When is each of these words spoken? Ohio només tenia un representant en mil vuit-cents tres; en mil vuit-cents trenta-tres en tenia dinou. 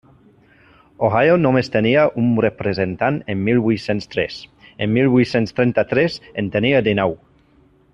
Ohio 1.09 1.35
només 1.41 1.69
tenia 1.75 2.05
un 2.21 2.31
representant 2.45 3.21
en 3.35 3.45
mil 3.49 3.63
vuit-cents 3.67 4.11
tres; 4.15 4.41
en 4.87 4.93
mil 4.99 5.13
vuit-cents 5.17 5.57
trenta-tres 5.61 6.21
en 6.45 6.53
tenia 6.57 6.85
dinou. 6.93 7.19